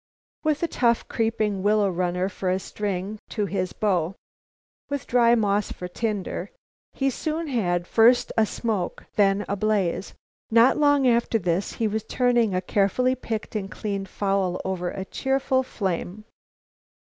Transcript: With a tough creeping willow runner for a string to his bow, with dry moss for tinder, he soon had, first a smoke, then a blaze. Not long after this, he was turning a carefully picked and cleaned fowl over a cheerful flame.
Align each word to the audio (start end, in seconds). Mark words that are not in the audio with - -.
With 0.43 0.63
a 0.63 0.67
tough 0.67 1.07
creeping 1.07 1.61
willow 1.61 1.87
runner 1.91 2.27
for 2.27 2.49
a 2.49 2.57
string 2.57 3.19
to 3.29 3.45
his 3.45 3.71
bow, 3.71 4.15
with 4.89 5.05
dry 5.05 5.35
moss 5.35 5.71
for 5.71 5.87
tinder, 5.87 6.49
he 6.93 7.11
soon 7.11 7.45
had, 7.49 7.85
first 7.85 8.31
a 8.35 8.47
smoke, 8.47 9.05
then 9.15 9.45
a 9.47 9.55
blaze. 9.55 10.15
Not 10.49 10.77
long 10.77 11.05
after 11.07 11.37
this, 11.37 11.73
he 11.73 11.87
was 11.87 12.03
turning 12.03 12.55
a 12.55 12.61
carefully 12.61 13.13
picked 13.13 13.55
and 13.55 13.69
cleaned 13.69 14.09
fowl 14.09 14.59
over 14.65 14.89
a 14.89 15.05
cheerful 15.05 15.61
flame. 15.61 16.25